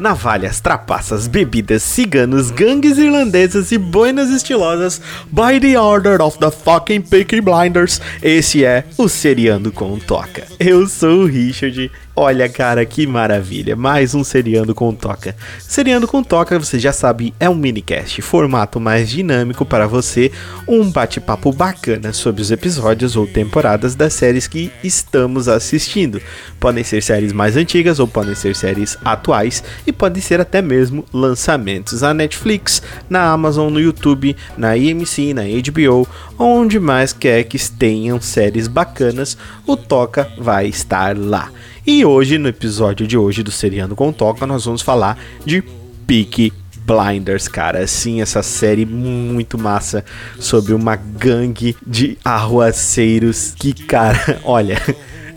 [0.00, 7.02] navalhas, trapaças, bebidas, ciganos, gangues irlandesas e boinas estilosas by the order of the fucking
[7.02, 8.00] Peaky Blinders.
[8.22, 10.46] Esse é o Seriando com Toca.
[10.58, 11.90] Eu sou o Richard
[12.22, 13.74] Olha, cara, que maravilha.
[13.74, 15.34] Mais um Seriando com Toca.
[15.58, 20.30] Seriando com Toca, você já sabe, é um minicast, formato mais dinâmico para você,
[20.68, 26.20] um bate-papo bacana sobre os episódios ou temporadas das séries que estamos assistindo.
[26.60, 31.06] Podem ser séries mais antigas ou podem ser séries atuais e podem ser até mesmo
[31.14, 36.06] lançamentos na Netflix, na Amazon, no YouTube, na IMC, na HBO,
[36.38, 41.50] onde mais quer que tenham séries bacanas, o Toca vai estar lá.
[41.86, 45.62] E hoje, no episódio de hoje do Seriando com Toca, nós vamos falar de
[46.06, 46.52] Peaky
[46.84, 47.86] Blinders, cara.
[47.86, 50.04] Sim, essa série muito massa
[50.38, 54.76] sobre uma gangue de arruaceiros que, cara, olha.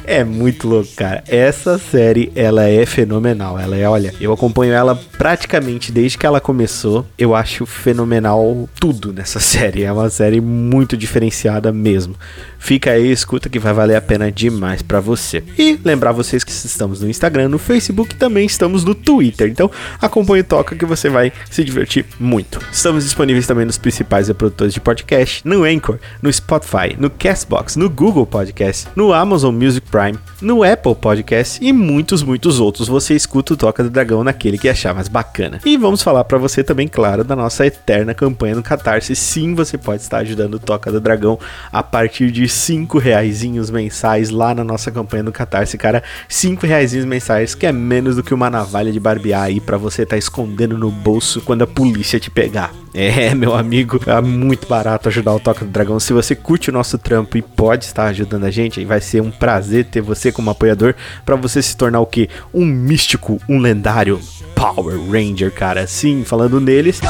[0.05, 1.23] É muito louco, cara.
[1.27, 3.57] Essa série, ela é fenomenal.
[3.57, 7.05] Ela é, olha, eu acompanho ela praticamente desde que ela começou.
[7.17, 9.83] Eu acho fenomenal tudo nessa série.
[9.83, 12.15] É uma série muito diferenciada mesmo.
[12.63, 15.43] Fica aí, escuta que vai valer a pena demais para você.
[15.59, 19.49] E lembrar vocês que estamos no Instagram, no Facebook, também estamos no Twitter.
[19.49, 19.69] Então
[20.01, 22.61] acompanhe o Toca que você vai se divertir muito.
[22.71, 27.89] Estamos disponíveis também nos principais reprodutores de podcast, no Anchor, no Spotify, no Castbox, no
[27.89, 32.87] Google Podcast, no Amazon Music Prime, no Apple Podcast e muitos, muitos outros.
[32.87, 35.59] Você escuta o Toca do Dragão naquele que achar mais bacana.
[35.65, 39.17] E vamos falar para você também, claro, da nossa eterna campanha no Catarse.
[39.17, 41.37] Sim, você pode estar ajudando o Toca do Dragão
[41.69, 46.03] a partir de cinco reaisinhos mensais lá na nossa campanha no Catarse, cara.
[46.29, 50.05] Cinco reaisinhos mensais, que é menos do que uma navalha de barbear aí para você
[50.05, 52.73] tá escondendo no bolso quando a polícia te pegar.
[52.93, 55.99] É, meu amigo, é muito barato ajudar o Toca do Dragão.
[55.99, 59.31] Se você curte o nosso trampo e pode estar ajudando a gente, vai ser um
[59.31, 60.93] prazer ter você como apoiador
[61.25, 62.29] para você se tornar o que?
[62.53, 64.19] Um místico, um lendário
[64.55, 65.87] Power Ranger, cara.
[65.87, 67.01] Sim, falando neles.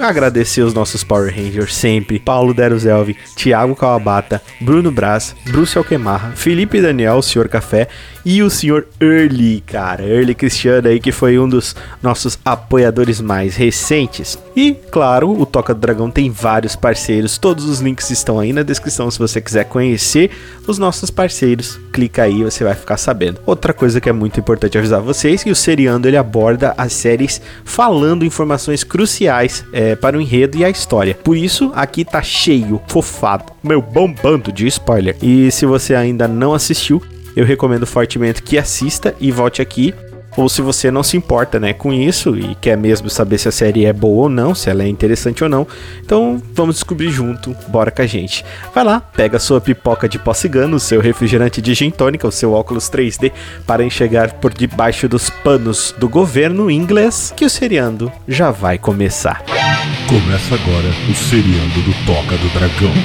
[0.00, 6.80] Agradecer os nossos Power Rangers sempre: Paulo Deruzelvi, Thiago Kawabata, Bruno Braz, Bruce Alquemarra, Felipe
[6.80, 7.88] Daniel, o Senhor Café
[8.24, 10.04] e o senhor Early, cara.
[10.04, 14.38] Early Cristiano aí, que foi um dos nossos apoiadores mais recentes.
[14.54, 17.38] E, claro, o Toca do Dragão tem vários parceiros.
[17.38, 20.30] Todos os links estão aí na descrição se você quiser conhecer
[20.66, 21.78] os nossos parceiros.
[21.92, 23.40] Clica aí, você vai ficar sabendo.
[23.46, 27.40] Outra coisa que é muito importante avisar vocês que o Seriando ele aborda as séries
[27.64, 31.14] falando informações cruciais é, para o enredo e a história.
[31.14, 35.16] Por isso, aqui tá cheio, fofado, meu bombando de spoiler.
[35.22, 37.02] E se você ainda não assistiu,
[37.36, 39.94] eu recomendo fortemente que assista e volte aqui.
[40.36, 43.52] Ou se você não se importa, né, com isso e quer mesmo saber se a
[43.52, 45.66] série é boa ou não, se ela é interessante ou não,
[46.04, 48.44] então vamos descobrir junto, bora com a gente.
[48.74, 52.26] Vai lá, pega a sua pipoca de pó cigano, o seu refrigerante de gin tônica,
[52.26, 53.32] o seu óculos 3D
[53.66, 59.42] para enxergar por debaixo dos panos do governo inglês, que o seriando já vai começar.
[60.08, 62.90] Começa agora o seriando do Toca do Dragão.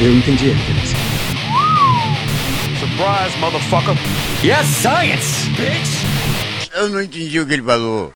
[0.00, 0.93] Eu entendi a referência.
[2.94, 3.96] Surprise, motherfucker.
[4.44, 6.04] Yes, science, bitch.
[6.72, 8.12] Eu não entendi o que ele falou.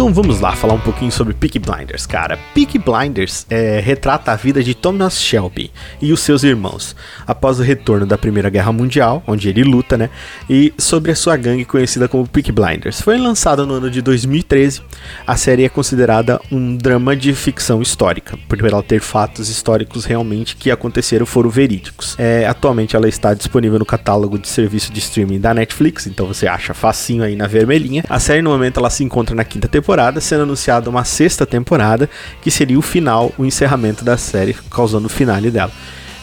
[0.00, 2.38] Então vamos lá falar um pouquinho sobre Peaky Blinders, cara.
[2.54, 5.70] Peaky Blinders é, retrata a vida de Thomas Shelby
[6.00, 10.08] e os seus irmãos após o retorno da Primeira Guerra Mundial, onde ele luta, né?
[10.48, 13.02] E sobre a sua gangue conhecida como Peaky Blinders.
[13.02, 14.80] Foi lançada no ano de 2013.
[15.26, 20.56] A série é considerada um drama de ficção histórica, por ela ter fatos históricos realmente
[20.56, 22.16] que aconteceram foram verídicos.
[22.18, 26.46] É, atualmente ela está disponível no catálogo de serviço de streaming da Netflix, então você
[26.46, 28.02] acha facinho aí na vermelhinha.
[28.08, 31.44] A série no momento ela se encontra na quinta temporada temporada, sendo anunciada uma sexta
[31.44, 32.08] temporada,
[32.40, 35.72] que seria o final, o encerramento da série, causando o finale dela.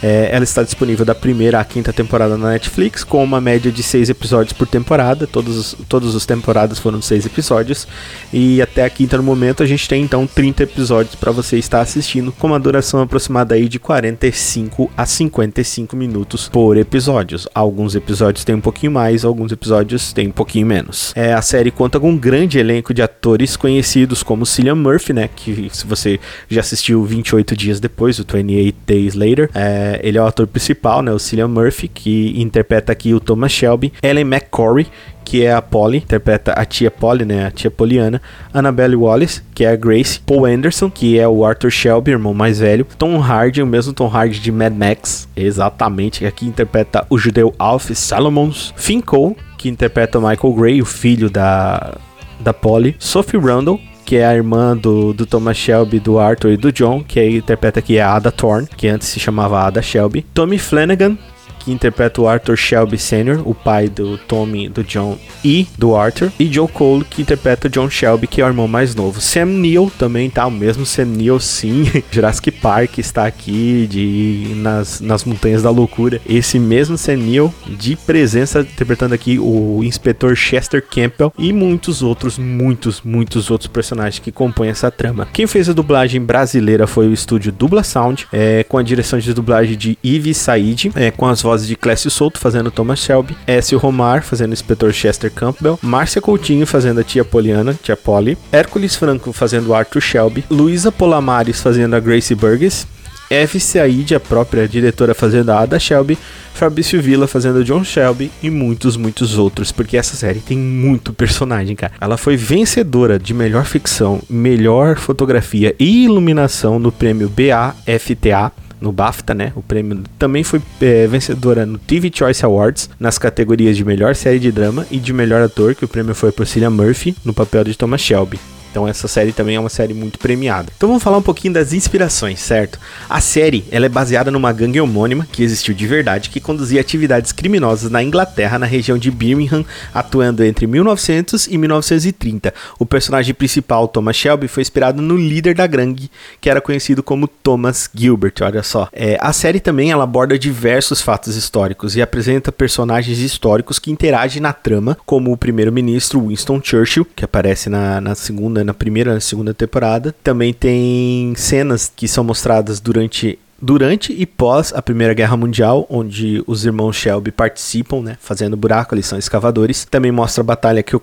[0.01, 3.81] É, ela está disponível da primeira à quinta temporada na Netflix, com uma média de
[3.81, 5.25] seis episódios por temporada.
[5.25, 7.87] Todos os, todas as temporadas foram seis episódios.
[8.31, 11.81] E até a quinta no momento a gente tem então 30 episódios para você estar
[11.81, 17.39] assistindo, com uma duração aproximada aí de 45 a 55 minutos por episódio.
[17.53, 21.11] Alguns episódios têm um pouquinho mais, alguns episódios têm um pouquinho menos.
[21.15, 25.29] É, a série conta com um grande elenco de atores conhecidos como Cillian Murphy, né?
[25.33, 26.19] Que se você
[26.49, 31.01] já assistiu 28 dias depois, o 28 Days Later, é, ele é o ator principal,
[31.01, 31.11] né?
[31.11, 33.93] O Cillian Murphy, que interpreta aqui o Thomas Shelby.
[34.01, 34.87] Ellen McCory,
[35.27, 38.21] que é a Polly, interpreta a tia Polly, né, a tia Poliana,
[38.53, 42.59] Annabelle Wallace, que é a Grace, Paul Anderson, que é o Arthur Shelby, irmão mais
[42.59, 47.17] velho, Tom Hardy, o mesmo Tom Hardy de Mad Max, exatamente, que aqui interpreta o
[47.17, 51.97] judeu Alf Salomons, Finn Cole, que interpreta o Michael Gray, o filho da,
[52.39, 56.57] da Polly, Sophie Randall, que é a irmã do, do Thomas Shelby, do Arthur e
[56.57, 60.25] do John, que aí interpreta aqui a Ada Thorne, que antes se chamava Ada Shelby.
[60.33, 61.17] Tommy Flanagan,
[61.59, 66.31] que interpreta o Arthur Shelby Sr., o pai do Tommy, do John e do Arthur.
[66.39, 69.19] E Joe Cole, que interpreta o John Shelby, que é o irmão mais novo.
[69.19, 71.83] Sam Neill também tá, o mesmo Sam Neill, sim.
[72.09, 76.21] Jurassic Park está aqui de nas, nas Montanhas da Loucura.
[76.27, 82.37] Esse mesmo Sam Neill, de presença, interpretando aqui o inspetor Chester Campbell e muitos outros,
[82.37, 85.27] muitos, muitos outros personagens que compõem essa trama.
[85.31, 89.33] Quem fez a dublagem brasileira foi o estúdio Dubla Sound, é, com a direção de
[89.33, 93.77] dublagem de Yves Said, é, com as vozes de Clécio Souto fazendo Thomas Shelby, Écio
[93.77, 98.95] Romar fazendo o inspetor Chester Campbell, Márcia Coutinho fazendo a tia Poliana, tia Polly, Hércules
[98.95, 102.87] Franco fazendo Arthur Shelby, Luísa Polamares fazendo a Grace Burgess,
[103.29, 103.59] F.
[103.59, 106.17] Said, a própria diretora fazendo a Ada Shelby,
[106.53, 111.75] Fabrício Villa fazendo John Shelby e muitos, muitos outros, porque essa série tem muito personagem,
[111.75, 111.91] cara.
[111.99, 119.33] Ela foi vencedora de melhor ficção, melhor fotografia e iluminação no prêmio BAFTA no BAFTA,
[119.33, 119.51] né?
[119.55, 124.37] O prêmio também foi é, vencedora no TV Choice Awards nas categorias de melhor série
[124.37, 127.63] de drama e de melhor ator, que o prêmio foi por Cillian Murphy no papel
[127.63, 128.39] de Thomas Shelby.
[128.77, 130.71] Então essa série também é uma série muito premiada.
[130.77, 132.79] Então vamos falar um pouquinho das inspirações, certo?
[133.09, 137.31] A série ela é baseada numa gangue homônima que existiu de verdade, que conduzia atividades
[137.31, 142.53] criminosas na Inglaterra, na região de Birmingham, atuando entre 1900 e 1930.
[142.77, 147.27] O personagem principal, Thomas Shelby, foi inspirado no líder da gangue, que era conhecido como
[147.27, 148.35] Thomas Gilbert.
[148.41, 148.89] Olha só.
[148.93, 154.39] É, a série também ela aborda diversos fatos históricos e apresenta personagens históricos que interagem
[154.39, 159.13] na trama, como o primeiro-ministro Winston Churchill, que aparece na, na segunda na primeira e
[159.13, 160.13] na segunda temporada.
[160.21, 166.43] Também tem cenas que são mostradas durante durante e pós a Primeira Guerra Mundial, onde
[166.47, 169.85] os irmãos Shelby participam, né, fazendo buraco, eles são escavadores.
[169.85, 170.93] Também mostra a batalha que,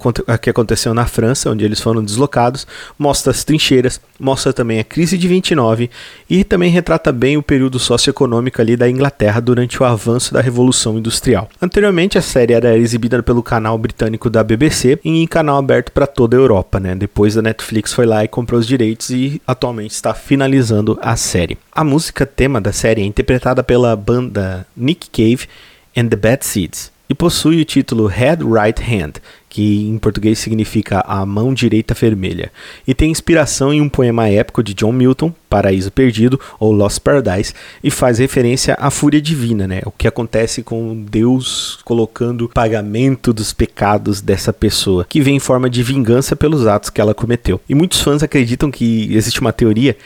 [0.41, 2.67] que aconteceu na França, onde eles foram deslocados,
[2.99, 5.91] mostra as trincheiras, mostra também a crise de 29
[6.29, 10.99] e também retrata bem o período socioeconômico ali da Inglaterra durante o avanço da Revolução
[10.99, 11.49] Industrial.
[11.61, 16.07] Anteriormente, a série era exibida pelo canal britânico da BBC e em canal aberto para
[16.07, 16.95] toda a Europa, né?
[16.95, 21.59] Depois a Netflix foi lá e comprou os direitos e atualmente está finalizando a série.
[21.73, 25.49] A música tema da série é interpretada pela banda Nick Cave
[25.97, 29.13] and the Bad Seeds e possui o título Head Right Hand,
[29.49, 32.53] que em português significa a mão direita vermelha,
[32.87, 37.55] e tem inspiração em um poema épico de John Milton, Paraíso Perdido ou Lost Paradise,
[37.83, 39.81] e faz referência à fúria divina, né?
[39.87, 45.71] O que acontece com Deus colocando pagamento dos pecados dessa pessoa, que vem em forma
[45.71, 47.59] de vingança pelos atos que ela cometeu.
[47.67, 49.97] E muitos fãs acreditam que existe uma teoria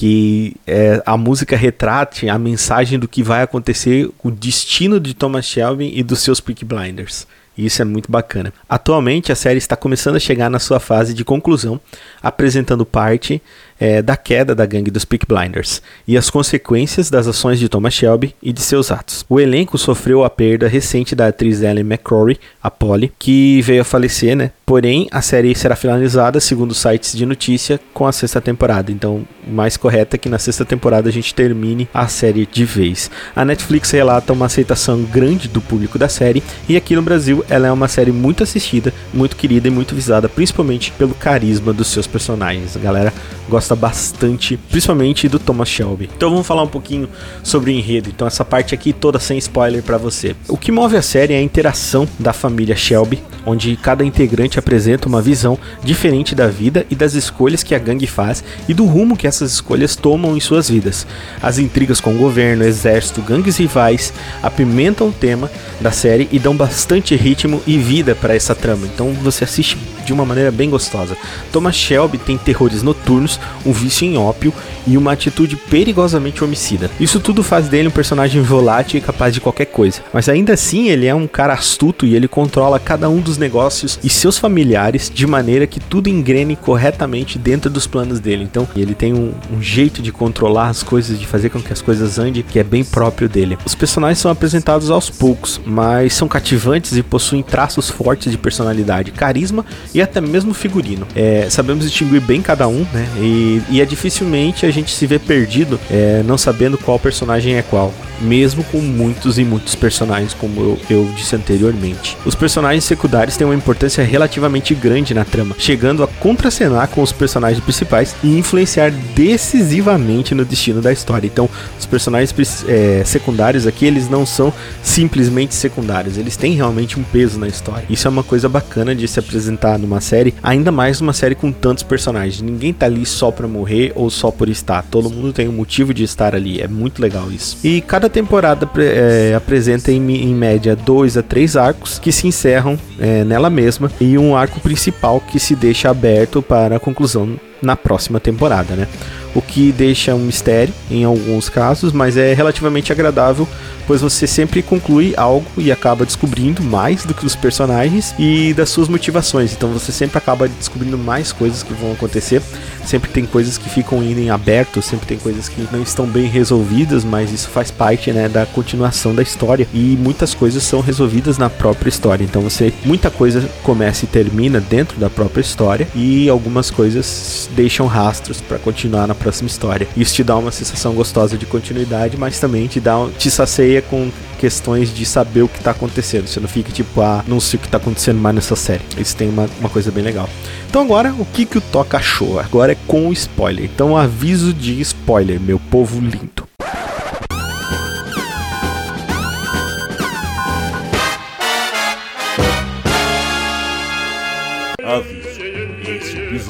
[0.00, 5.44] que é, a música retrate a mensagem do que vai acontecer, o destino de Thomas
[5.44, 7.26] Shelby e dos seus Peak Blinders.
[7.56, 8.52] Isso é muito bacana.
[8.68, 11.80] Atualmente a série está começando a chegar na sua fase de conclusão,
[12.22, 13.42] apresentando parte
[13.80, 17.94] é, da queda da gangue dos Peak Blinders e as consequências das ações de Thomas
[17.94, 19.24] Shelby e de seus atos.
[19.28, 23.84] O elenco sofreu a perda recente da atriz Ellen McCrory, a Polly, que veio a
[23.84, 24.52] falecer, né?
[24.66, 28.92] Porém, a série será finalizada, segundo sites de notícia, com a sexta temporada.
[28.92, 32.64] Então, o mais correto é que na sexta temporada a gente termine a série de
[32.64, 33.10] vez.
[33.34, 37.66] A Netflix relata uma aceitação grande do público da série e aqui no Brasil ela
[37.66, 42.06] é uma série muito assistida, muito querida e muito visada, principalmente pelo carisma dos seus
[42.06, 42.76] personagens.
[42.76, 43.12] A galera
[43.48, 46.08] gosta bastante, principalmente do Thomas Shelby.
[46.16, 47.08] Então vamos falar um pouquinho
[47.42, 48.08] sobre o enredo.
[48.08, 50.36] Então essa parte aqui toda sem spoiler para você.
[50.48, 55.08] O que move a série é a interação da família Shelby, onde cada integrante apresenta
[55.08, 59.16] uma visão diferente da vida e das escolhas que a gangue faz e do rumo
[59.16, 61.06] que essas escolhas tomam em suas vidas.
[61.42, 66.54] As intrigas com o governo, exército, gangues rivais apimentam o tema da série e dão
[66.54, 67.29] bastante ritmo
[67.66, 68.86] e vida para essa trama.
[68.86, 69.76] Então você assiste
[70.10, 71.16] de uma maneira bem gostosa.
[71.52, 74.52] Thomas Shelby tem terrores noturnos, um vício em ópio
[74.86, 76.90] e uma atitude perigosamente homicida.
[76.98, 80.02] Isso tudo faz dele um personagem volátil e capaz de qualquer coisa.
[80.12, 84.00] Mas ainda assim, ele é um cara astuto e ele controla cada um dos negócios
[84.02, 88.42] e seus familiares de maneira que tudo engrene corretamente dentro dos planos dele.
[88.42, 91.80] Então, ele tem um, um jeito de controlar as coisas, de fazer com que as
[91.80, 93.56] coisas andem, que é bem próprio dele.
[93.64, 99.12] Os personagens são apresentados aos poucos, mas são cativantes e possuem traços fortes de personalidade,
[99.12, 99.64] carisma
[99.94, 101.06] e até mesmo figurino.
[101.14, 103.08] É, sabemos distinguir bem cada um, né?
[103.18, 107.62] E, e é dificilmente a gente se vê perdido é, não sabendo qual personagem é
[107.62, 112.16] qual mesmo com muitos e muitos personagens, como eu, eu, disse anteriormente.
[112.24, 117.12] Os personagens secundários têm uma importância relativamente grande na trama, chegando a contracenar com os
[117.12, 121.26] personagens principais e influenciar decisivamente no destino da história.
[121.26, 122.34] Então, os personagens
[122.68, 124.52] é, secundários aqui, eles não são
[124.82, 127.84] simplesmente secundários, eles têm realmente um peso na história.
[127.88, 131.50] Isso é uma coisa bacana de se apresentar numa série, ainda mais numa série com
[131.50, 132.40] tantos personagens.
[132.40, 135.92] Ninguém tá ali só pra morrer ou só por estar, todo mundo tem um motivo
[135.92, 137.58] de estar ali, é muito legal isso.
[137.64, 142.78] E cada temporada é, apresenta em, em, média dois a três arcos que se encerram
[142.98, 147.76] é, nela mesma e um arco principal que se deixa aberto para a conclusão na
[147.76, 148.86] próxima temporada, né?
[149.34, 153.46] O que deixa um mistério em alguns casos, mas é relativamente agradável
[153.90, 158.70] pois você sempre conclui algo e acaba descobrindo mais do que os personagens e das
[158.70, 159.52] suas motivações.
[159.52, 162.40] Então você sempre acaba descobrindo mais coisas que vão acontecer.
[162.84, 166.26] Sempre tem coisas que ficam indo em aberto, sempre tem coisas que não estão bem
[166.26, 171.36] resolvidas, mas isso faz parte, né, da continuação da história e muitas coisas são resolvidas
[171.36, 172.22] na própria história.
[172.22, 177.88] Então você muita coisa começa e termina dentro da própria história e algumas coisas deixam
[177.88, 179.86] rastros para continuar na próxima história.
[179.96, 184.10] Isso te dá uma sensação gostosa de continuidade, mas também te dá te sacia com
[184.38, 186.26] questões de saber o que tá acontecendo.
[186.26, 188.82] Você não fica tipo, ah, não sei o que tá acontecendo mais nessa série.
[188.98, 190.28] Isso tem uma, uma coisa bem legal.
[190.68, 192.40] Então agora, o que, que o Toca achou?
[192.40, 193.64] Agora é com spoiler.
[193.64, 196.49] Então aviso de spoiler, meu povo lindo.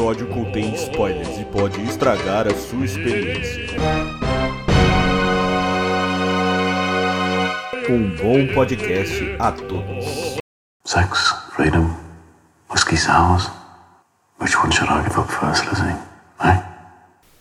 [0.01, 3.67] Episódio contém spoilers e pode estragar a sua experiência.
[7.91, 10.39] um bom podcast a todos.
[10.87, 11.95] Sex, freedom,
[12.71, 13.51] whiskey sours.
[14.41, 15.95] Which one should I give up first, Lizzie?
[16.45, 16.63] Eh?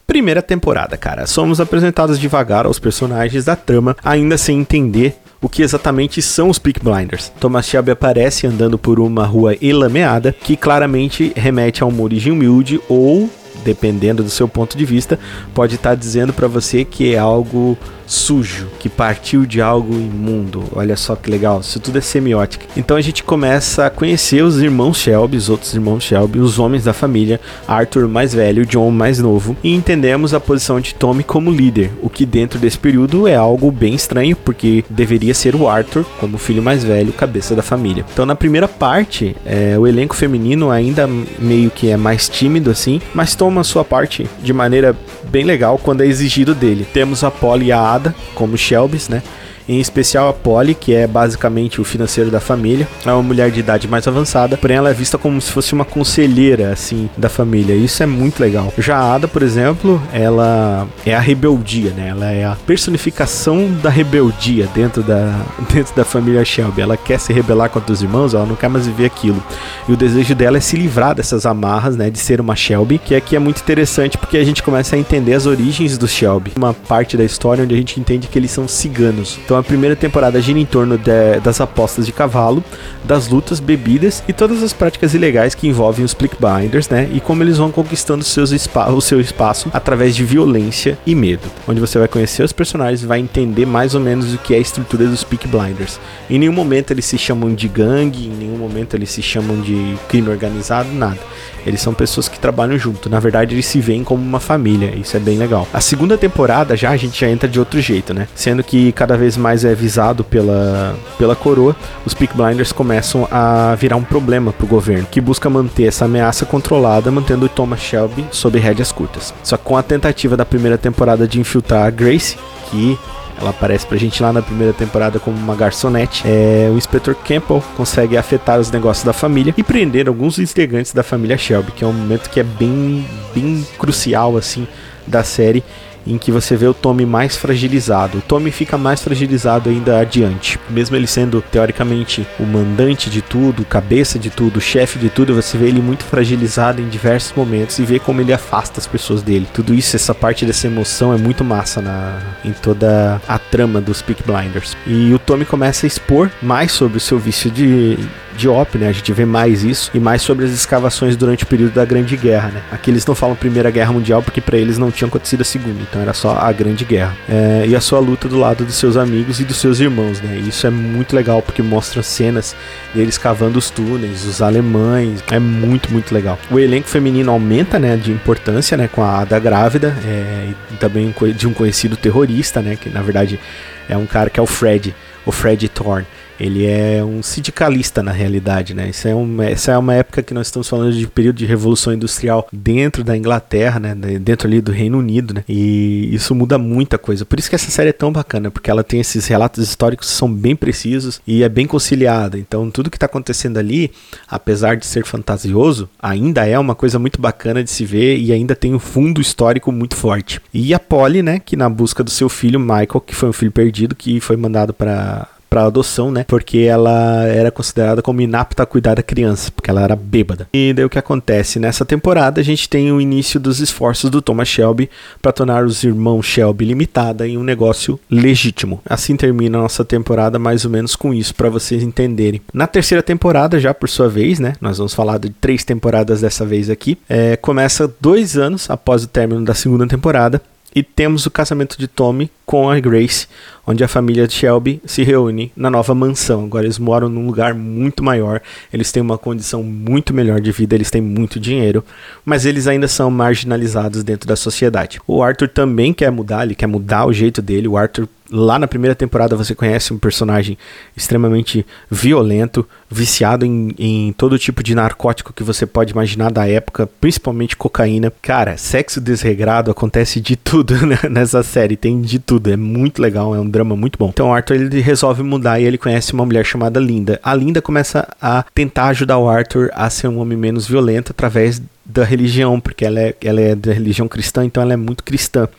[0.05, 1.27] Primeira temporada, cara.
[1.27, 6.60] Somos apresentados devagar aos personagens da trama, ainda sem entender o que exatamente são os
[6.60, 7.31] Peak Blinders.
[7.39, 12.79] Thomas Shelby aparece andando por uma rua elameada, que claramente remete a uma origem humilde
[12.89, 13.29] ou
[13.63, 15.19] dependendo do seu ponto de vista,
[15.53, 17.77] pode estar tá dizendo para você que é algo
[18.09, 20.63] sujo, que partiu de algo imundo.
[20.73, 22.65] Olha só que legal, isso tudo é semiótica.
[22.75, 26.83] Então a gente começa a conhecer os irmãos Shelby, os outros irmãos Shelby, os homens
[26.83, 31.51] da família, Arthur mais velho, John mais novo, e entendemos a posição de Tommy como
[31.51, 36.03] líder, o que dentro desse período é algo bem estranho, porque deveria ser o Arthur
[36.19, 38.03] como filho mais velho, cabeça da família.
[38.11, 42.99] Então na primeira parte, é, o elenco feminino ainda meio que é mais tímido assim,
[43.13, 44.95] mas toma sua parte de maneira
[45.29, 46.87] bem legal quando é exigido dele.
[46.91, 49.21] Temos a Polly e a Ada como Shelbys, né?
[49.69, 52.88] Em especial a Polly, que é basicamente o financeiro da família.
[53.05, 55.85] É uma mulher de idade mais avançada, porém ela é vista como se fosse uma
[55.85, 57.75] conselheira, assim, da família.
[57.75, 58.73] Isso é muito legal.
[58.79, 62.07] Já a Ada, por exemplo, ela é a rebeldia, né?
[62.09, 65.39] Ela é a personificação da rebeldia dentro da,
[65.71, 66.81] dentro da família Shelby.
[66.81, 69.41] Ela quer se rebelar contra os irmãos, ela não quer mais viver aquilo.
[69.88, 72.09] E o desejo dela é se livrar dessas amarras, né?
[72.09, 75.35] De ser uma Shelby, que aqui é muito interessante porque a gente começa a entender
[75.35, 76.53] as origens do Shelby.
[76.57, 79.38] Uma parte da história onde a gente entende que eles são ciganos.
[79.45, 82.63] Então a primeira temporada gira em torno de, das apostas de cavalo,
[83.03, 87.09] das lutas, bebidas e todas as práticas ilegais que envolvem os Plickbinders, né?
[87.13, 91.49] E como eles vão conquistando seus o seu espaço através de violência e medo.
[91.67, 94.57] Onde você vai conhecer os personagens e vai entender mais ou menos o que é
[94.57, 95.99] a estrutura dos Peak Blinders.
[96.29, 99.95] Em nenhum momento eles se chamam de gangue, em nenhum momento eles se chamam de
[100.07, 101.19] crime organizado, nada.
[101.65, 103.09] Eles são pessoas que trabalham junto.
[103.09, 104.93] Na verdade, eles se veem como uma família.
[104.95, 105.67] Isso é bem legal.
[105.73, 108.27] A segunda temporada já a gente já entra de outro jeito, né?
[108.33, 113.75] Sendo que cada vez mais é visado pela, pela coroa, os Peak Blinders começam a
[113.75, 118.25] virar um problema pro governo, que busca manter essa ameaça controlada, mantendo o Thomas Shelby
[118.31, 119.34] sob rédeas curtas.
[119.43, 122.38] Só que com a tentativa da primeira temporada de infiltrar a Grace,
[122.69, 122.98] que
[123.39, 126.24] ela aparece pra gente lá na primeira temporada como uma garçonete.
[126.25, 131.03] É, o inspetor Campbell consegue afetar os negócios da família e prender alguns integrantes da
[131.03, 134.67] família Shelby, que é um momento que é bem, bem crucial assim
[135.08, 135.63] da série
[136.09, 138.17] em que você vê o Tommy mais fragilizado.
[138.17, 140.59] O Tommy fica mais fragilizado ainda adiante.
[140.69, 145.57] Mesmo ele sendo teoricamente o mandante de tudo, cabeça de tudo, chefe de tudo, você
[145.57, 149.47] vê ele muito fragilizado em diversos momentos e vê como ele afasta as pessoas dele.
[149.53, 154.01] Tudo isso, essa parte dessa emoção é muito massa na, em toda a trama dos
[154.01, 154.75] Peak Blinders.
[154.87, 157.97] E o Tommy começa a expor mais sobre o seu vício de,
[158.39, 158.88] de op, né?
[158.88, 162.15] A gente vê mais isso e mais sobre as escavações durante o período da Grande
[162.15, 162.62] Guerra, né?
[162.72, 165.81] Aqui eles não falam Primeira Guerra Mundial porque para eles não tinha acontecido a Segunda,
[165.81, 167.15] então era só a Grande Guerra.
[167.27, 170.39] É, e a sua luta do lado dos seus amigos e dos seus irmãos, né?
[170.41, 172.55] E isso é muito legal porque mostra cenas
[172.93, 176.39] deles cavando os túneis, os alemães, é muito, muito legal.
[176.50, 181.13] O elenco feminino aumenta, né, de importância, né, com a Ada grávida, é, e também
[181.36, 183.39] de um conhecido terrorista, né, que na verdade
[183.88, 186.08] é um cara que é o Fred, o Fred Thorne.
[186.39, 188.89] Ele é um sindicalista na realidade, né?
[188.89, 191.93] Isso é uma, essa é uma época que nós estamos falando de período de revolução
[191.93, 193.96] industrial dentro da Inglaterra, né?
[194.19, 195.43] Dentro ali do Reino Unido, né?
[195.48, 197.25] E isso muda muita coisa.
[197.25, 200.13] Por isso que essa série é tão bacana, porque ela tem esses relatos históricos que
[200.13, 202.38] são bem precisos e é bem conciliada.
[202.38, 203.91] Então tudo que está acontecendo ali,
[204.27, 208.55] apesar de ser fantasioso, ainda é uma coisa muito bacana de se ver e ainda
[208.55, 210.41] tem um fundo histórico muito forte.
[210.53, 211.39] E a Polly, né?
[211.39, 214.74] Que na busca do seu filho Michael, que foi um filho perdido, que foi mandado
[214.74, 216.23] para para adoção, né?
[216.27, 220.47] Porque ela era considerada como inapta a cuidar da criança, porque ela era bêbada.
[220.53, 221.59] E daí o que acontece?
[221.59, 224.89] Nessa temporada a gente tem o início dos esforços do Thomas Shelby
[225.21, 228.81] para tornar os irmãos Shelby limitada em um negócio legítimo.
[228.85, 232.41] Assim termina a nossa temporada mais ou menos com isso para vocês entenderem.
[232.53, 234.53] Na terceira temporada, já por sua vez, né?
[234.61, 236.97] Nós vamos falar de três temporadas dessa vez aqui.
[237.09, 240.41] É, começa dois anos após o término da segunda temporada
[240.73, 243.27] e temos o casamento de Tommy com a Grace,
[243.67, 246.45] onde a família de Shelby se reúne na nova mansão.
[246.45, 248.41] Agora eles moram num lugar muito maior,
[248.73, 251.85] eles têm uma condição muito melhor de vida, eles têm muito dinheiro,
[252.25, 254.99] mas eles ainda são marginalizados dentro da sociedade.
[255.05, 257.67] O Arthur também quer mudar, ele quer mudar o jeito dele.
[257.67, 260.55] O Arthur Lá na primeira temporada você conhece um personagem
[260.95, 266.87] extremamente violento, viciado em, em, todo tipo de narcótico que você pode imaginar da época,
[267.01, 268.13] principalmente cocaína.
[268.21, 270.99] Cara, sexo desregrado acontece de tudo né?
[271.09, 274.10] nessa série, tem de tudo, é muito legal, é um drama muito bom.
[274.10, 277.19] Então o Arthur ele resolve mudar e ele conhece uma mulher chamada Linda.
[277.24, 281.62] A Linda começa a tentar ajudar o Arthur a ser um homem menos violento através
[281.89, 285.49] da religião, porque ela é, ela é da religião cristã, então ela é muito cristã.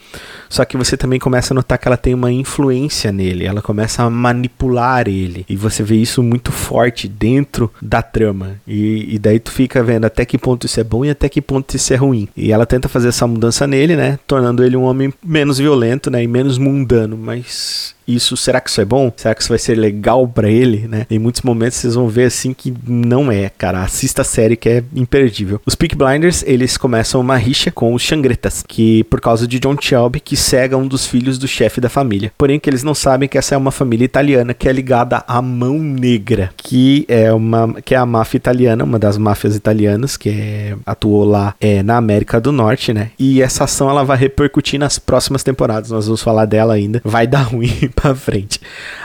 [0.48, 4.02] Só que você também começa a notar que ela tem uma influência nele, ela começa
[4.02, 5.44] a manipular ele.
[5.48, 8.56] E você vê isso muito forte dentro da trama.
[8.66, 11.42] E, e daí tu fica vendo até que ponto isso é bom e até que
[11.42, 12.28] ponto isso é ruim.
[12.36, 14.18] E ela tenta fazer essa mudança nele, né?
[14.26, 16.22] Tornando ele um homem menos violento, né?
[16.22, 17.16] E menos mundano.
[17.16, 19.12] Mas isso, será que isso é bom?
[19.16, 21.06] Será que isso vai ser legal para ele, né?
[21.10, 23.82] Em muitos momentos vocês vão ver assim que não é, cara.
[23.82, 25.60] Assista a série que é imperdível.
[25.66, 29.76] Os Peak Blinders, eles começam uma rixa com os Xangretas, que por causa de John
[29.80, 32.32] Shelby, que cega um dos filhos do chefe da família.
[32.36, 35.40] Porém, que eles não sabem que essa é uma família italiana que é ligada à
[35.40, 40.28] Mão Negra, que é uma que é a máfia italiana, uma das máfias italianas que
[40.28, 43.10] é, atuou lá é, na América do Norte, né?
[43.18, 45.90] E essa ação ela vai repercutir nas próximas temporadas.
[45.90, 47.00] Nós vamos falar dela ainda.
[47.04, 47.70] Vai dar ruim
[48.00, 48.60] para frente.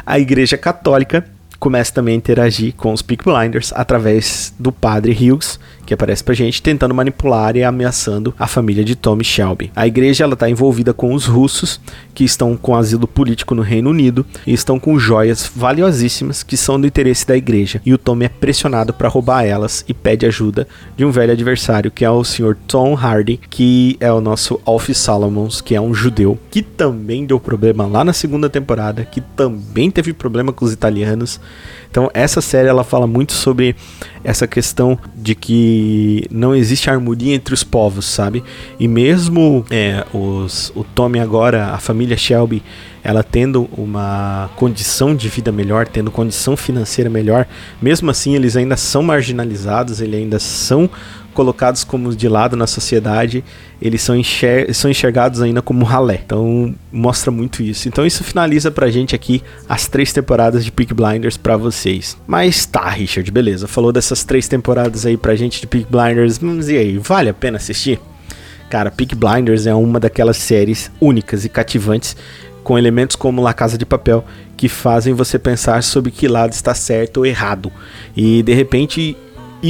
[0.06, 1.26] A Igreja Católica
[1.60, 6.34] começa também a interagir com os Peak Blinders através do padre Hughes, que aparece pra
[6.34, 9.72] gente tentando manipular e ameaçando a família de Tommy Shelby.
[9.76, 11.80] A igreja ela tá envolvida com os russos
[12.14, 16.80] que estão com asilo político no Reino Unido e estão com joias valiosíssimas que são
[16.80, 17.82] do interesse da igreja.
[17.86, 20.68] E o Tommy é pressionado para roubar elas e pede ajuda
[20.98, 22.56] de um velho adversário que é o Sr.
[22.68, 27.40] Tom Hardy, que é o nosso Alf Salomons, que é um judeu que também deu
[27.40, 31.40] problema lá na segunda temporada, que também teve problema com os italianos
[31.96, 33.74] então essa série ela fala muito sobre
[34.22, 35.75] essa questão de que
[36.32, 38.44] não existe harmonia entre os povos, sabe?
[38.80, 42.62] E mesmo é, os, o Tommy agora, a família Shelby,
[43.04, 47.48] ela tendo uma condição de vida melhor, tendo condição financeira melhor,
[47.82, 50.90] mesmo assim eles ainda são marginalizados, eles ainda são
[51.36, 53.44] colocados como de lado na sociedade,
[53.80, 56.22] eles são, enxer são enxergados ainda como ralé.
[56.26, 57.88] Então mostra muito isso.
[57.88, 62.18] Então isso finaliza pra gente aqui as três temporadas de Peak Blinders para vocês.
[62.26, 63.68] Mas tá, Richard, beleza.
[63.68, 66.40] Falou dessas três temporadas aí pra gente de Peak Blinders.
[66.40, 68.00] Mas e aí, vale a pena assistir?
[68.70, 72.16] Cara, Peak Blinders é uma daquelas séries únicas e cativantes
[72.64, 74.26] com elementos como La Casa de Papel
[74.58, 77.72] que fazem você pensar sobre que lado está certo ou errado.
[78.16, 79.16] E de repente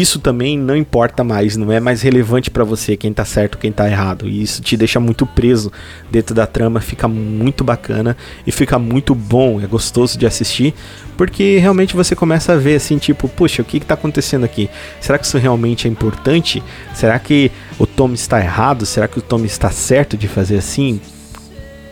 [0.01, 3.71] isso também não importa mais, não é mais relevante para você quem tá certo, quem
[3.71, 4.27] tá errado.
[4.27, 5.71] E isso te deixa muito preso
[6.09, 10.73] dentro da trama, fica muito bacana e fica muito bom, é gostoso de assistir,
[11.17, 14.69] porque realmente você começa a ver assim, tipo, puxa, o que que tá acontecendo aqui?
[14.99, 16.63] Será que isso realmente é importante?
[16.93, 18.85] Será que o Tom está errado?
[18.85, 20.99] Será que o Tom está certo de fazer assim?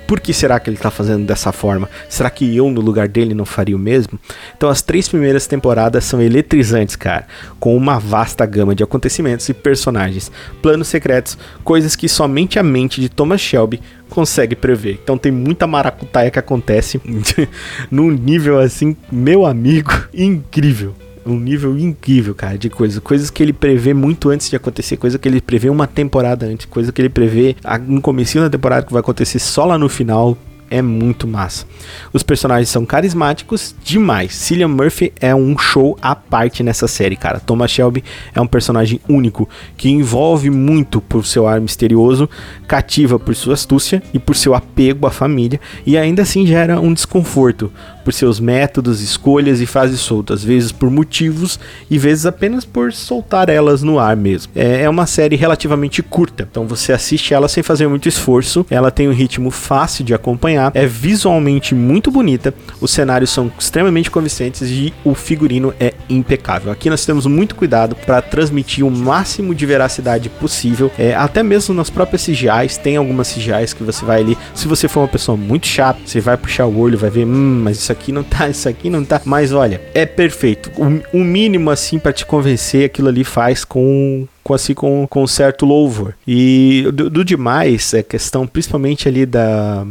[0.08, 1.90] Por que será que ele tá fazendo dessa forma?
[2.10, 4.20] Será que eu, no lugar dele, não faria o mesmo?
[4.56, 7.28] Então, as três primeiras temporadas são eletrizantes, cara,
[7.60, 13.02] com uma vasta gama de acontecimentos e personagens, planos secretos, coisas que somente a mente
[13.02, 15.00] de Thomas Shelby consegue prever.
[15.04, 17.02] Então, tem muita maracutaia que acontece
[17.90, 23.00] num nível assim, meu amigo, incrível um nível incrível, cara, de coisas.
[23.00, 26.66] Coisas que ele prevê muito antes de acontecer, coisa que ele prevê uma temporada antes,
[26.66, 27.56] coisa que ele prevê
[27.88, 30.38] no começo da temporada que vai acontecer só lá no final
[30.74, 31.68] é muito massa.
[32.12, 34.34] Os personagens são carismáticos demais.
[34.34, 37.40] Cillian Murphy é um show à parte nessa série, cara.
[37.40, 42.28] Thomas Shelby é um personagem único que envolve muito por seu ar misterioso,
[42.68, 46.92] cativa por sua astúcia e por seu apego à família e ainda assim gera um
[46.92, 47.72] desconforto
[48.04, 53.50] por seus métodos, escolhas e fases soltas, vezes por motivos e vezes apenas por soltar
[53.50, 54.52] elas no ar mesmo.
[54.56, 58.66] É, é uma série relativamente curta, então você assiste ela sem fazer muito esforço.
[58.70, 64.12] Ela tem um ritmo fácil de acompanhar é visualmente muito bonita, os cenários são extremamente
[64.12, 66.72] convincentes e o figurino é impecável.
[66.72, 71.74] Aqui nós temos muito cuidado para transmitir o máximo de veracidade possível, é, até mesmo
[71.74, 75.38] nas próprias CGIs, tem algumas CGIs que você vai ali, se você for uma pessoa
[75.38, 78.50] muito chata, você vai puxar o olho, vai ver, hum, mas isso aqui não tá,
[78.50, 80.72] isso aqui não tá, mas olha, é perfeito.
[80.78, 85.26] O, o mínimo assim para te convencer, aquilo ali faz com com assim com, com
[85.26, 86.14] certo louvor.
[86.28, 89.86] E do, do demais, é questão principalmente ali da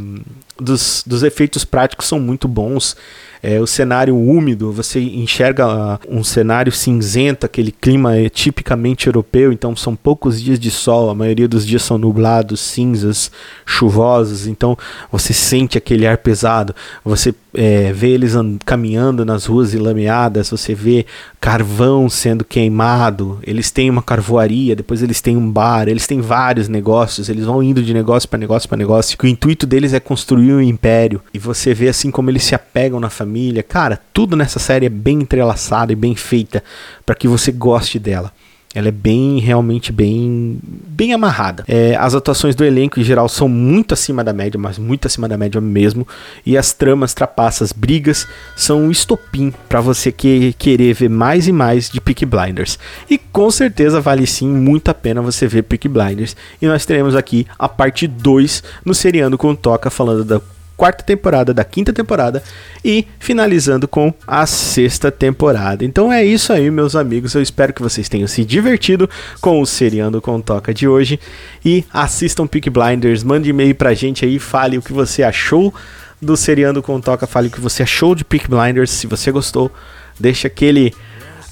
[0.59, 2.95] dos, dos efeitos práticos são muito bons.
[3.41, 9.51] É, o cenário úmido, você enxerga uh, um cenário cinzento, aquele clima é tipicamente europeu,
[9.51, 13.29] então são poucos dias de sol, a maioria dos dias são nublados, cinzas,
[13.65, 14.77] chuvosos, então
[15.11, 18.33] você sente aquele ar pesado, você é, vê eles
[18.65, 21.05] caminhando nas ruas enlameadas, você vê
[21.39, 26.67] carvão sendo queimado, eles têm uma carvoaria, depois eles têm um bar, eles têm vários
[26.67, 30.53] negócios, eles vão indo de negócio para negócio para negócio, o intuito deles é construir
[30.53, 33.63] um império, e você vê assim como eles se apegam na família.
[33.63, 36.63] Cara, tudo nessa série é bem entrelaçado e bem feita
[37.05, 38.31] para que você goste dela.
[38.75, 41.63] Ela é bem, realmente bem, bem amarrada.
[41.67, 45.27] É, as atuações do elenco em geral são muito acima da média, mas muito acima
[45.27, 46.07] da média mesmo.
[46.45, 51.51] E as tramas, trapaças, brigas são um estopim para você que, querer ver mais e
[51.51, 52.79] mais de Peak Blinders.
[53.09, 56.35] E com certeza vale sim muito a pena você ver Peak Blinders.
[56.61, 60.41] E nós teremos aqui a parte 2 no Seriando com Toca, falando da
[60.75, 62.43] quarta temporada da quinta temporada
[62.83, 65.85] e finalizando com a sexta temporada.
[65.85, 67.33] Então é isso aí, meus amigos.
[67.33, 69.09] Eu espero que vocês tenham se divertido
[69.39, 71.19] com o Seriando com Toca de hoje
[71.63, 73.23] e assistam Peak Blinders.
[73.23, 75.73] Mande e-mail pra gente aí, fale o que você achou
[76.21, 79.71] do Seriando com Toca, fale o que você achou de Peak Blinders, se você gostou,
[80.19, 80.93] deixa aquele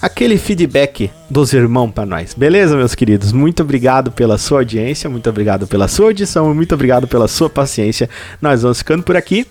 [0.01, 2.33] aquele feedback dos irmãos para nós.
[2.33, 3.31] Beleza, meus queridos?
[3.31, 8.09] Muito obrigado pela sua audiência, muito obrigado pela sua audição, muito obrigado pela sua paciência.
[8.41, 9.45] Nós vamos ficando por aqui.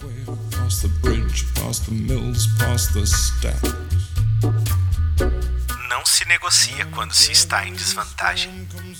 [5.88, 8.50] Não se negocia quando se está em desvantagem.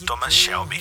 [0.07, 0.81] Thomas Shelby.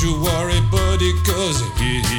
[0.00, 2.09] Don't you worry, buddy, cause he's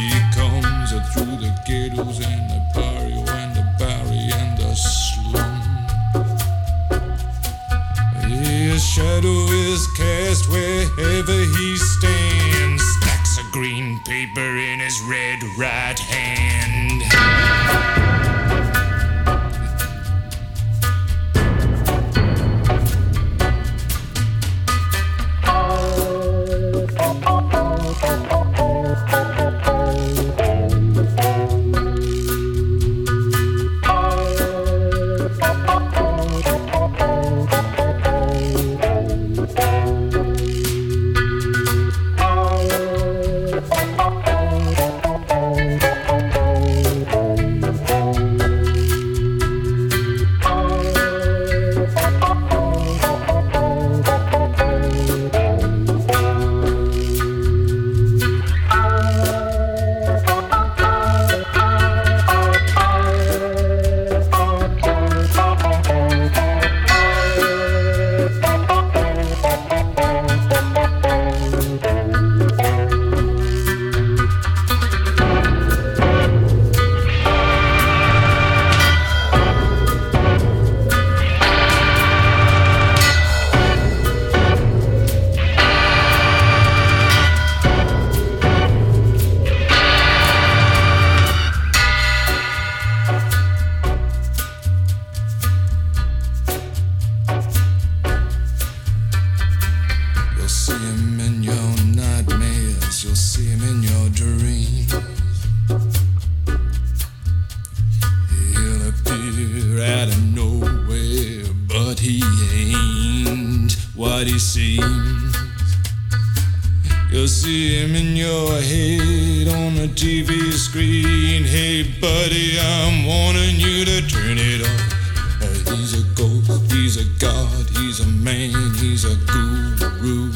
[124.08, 124.62] turn it.
[124.62, 130.32] Uh, he's a ghost, he's a god, he's a man, he's a guru.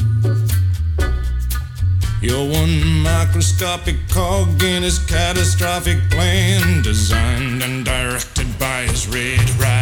[2.20, 9.75] You're one microscopic cog in his catastrophic plan, designed and directed by his red right